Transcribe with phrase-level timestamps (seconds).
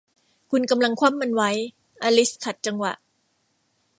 [0.51, 1.51] 'คุณกำลังคว่ำมันไว้!'
[2.03, 2.93] อลิซขัดจังหวะ